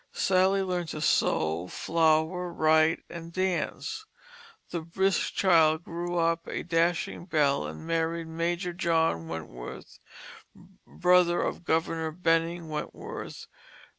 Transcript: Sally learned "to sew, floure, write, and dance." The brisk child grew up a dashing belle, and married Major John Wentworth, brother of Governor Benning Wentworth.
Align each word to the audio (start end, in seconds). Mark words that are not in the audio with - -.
Sally 0.13 0.63
learned 0.63 0.89
"to 0.89 0.99
sew, 0.99 1.67
floure, 1.67 2.51
write, 2.51 3.03
and 3.07 3.31
dance." 3.31 4.07
The 4.71 4.81
brisk 4.81 5.35
child 5.35 5.83
grew 5.83 6.17
up 6.17 6.47
a 6.47 6.63
dashing 6.63 7.27
belle, 7.27 7.67
and 7.67 7.85
married 7.85 8.25
Major 8.27 8.73
John 8.73 9.27
Wentworth, 9.27 9.99
brother 10.87 11.43
of 11.43 11.63
Governor 11.63 12.09
Benning 12.09 12.67
Wentworth. 12.67 13.45